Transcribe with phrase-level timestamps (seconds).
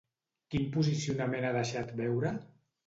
[0.55, 2.37] Quin posicionament ha deixat veure?